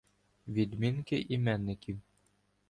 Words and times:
Відмінки 0.47 1.19
іменників 1.29 1.99